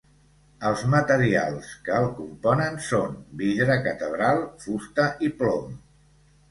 Els 0.69 0.79
materials 0.93 1.69
que 1.89 1.93
el 1.99 2.09
componen 2.21 2.81
són: 2.89 3.15
vidre 3.45 3.79
catedral, 3.91 4.45
fusta 4.67 5.11
i 5.29 5.33
plom. 5.43 5.83